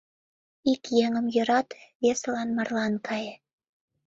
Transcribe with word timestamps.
—Ик 0.71 0.83
еҥым 1.05 1.27
йӧрате, 1.35 1.81
весылан 2.01 2.49
марлан 2.57 2.93
кае... 3.07 3.33